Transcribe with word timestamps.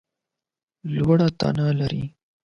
لوړه 0.93 1.27
تنه 1.39 1.67
لرې! 1.79 2.03